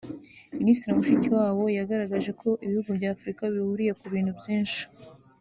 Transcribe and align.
Minisitiri 0.59 0.97
Mushikiwabo 0.97 1.63
yagaragaje 1.77 2.31
ko 2.41 2.49
ibihugu 2.65 2.89
bya 2.97 3.09
Afurika 3.15 3.41
bihuriye 3.53 3.91
ku 3.99 4.05
bintu 4.13 4.31
byinshi 4.39 4.81